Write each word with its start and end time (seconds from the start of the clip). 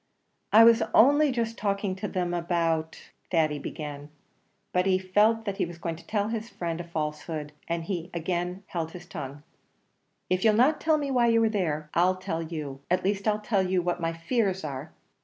"I 0.51 0.63
was 0.63 0.81
only 0.95 1.31
just 1.31 1.59
talking 1.59 1.95
to 1.97 2.07
them 2.07 2.33
about" 2.33 3.11
Thady 3.29 3.59
began; 3.59 4.09
but 4.73 4.87
he 4.87 4.97
felt 4.97 5.45
that 5.45 5.57
he 5.57 5.65
was 5.67 5.77
going 5.77 5.95
to 5.97 6.07
tell 6.07 6.29
his 6.29 6.49
friend 6.49 6.81
a 6.81 6.83
falsehood, 6.83 7.51
and 7.67 7.85
again 8.11 8.63
held 8.65 8.93
his 8.93 9.05
tongue. 9.05 9.43
"If 10.27 10.43
you'll 10.43 10.55
not 10.55 10.81
tell 10.81 10.97
me 10.97 11.11
why 11.11 11.27
you 11.27 11.39
were 11.39 11.49
there, 11.49 11.91
I'll 11.93 12.15
tell 12.15 12.41
you; 12.41 12.81
at 12.89 13.03
least, 13.03 13.27
I'll 13.27 13.41
tell 13.41 13.61
you 13.61 13.83
what 13.83 14.01
my 14.01 14.11
fears 14.11 14.63
are. 14.63 14.91